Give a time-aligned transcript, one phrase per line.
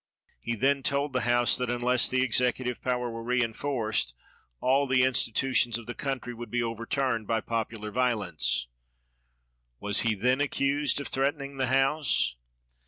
[0.39, 4.15] He then told the House that, unless the executive power were reinforced,
[4.59, 8.65] all the in stitutions of the countrj^ would be overturned by popular \aolence.
[9.79, 12.33] Was he then accused of threatening the House